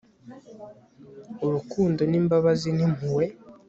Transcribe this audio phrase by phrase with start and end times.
[1.45, 3.25] Urukundo nimbabazi nimpuhwe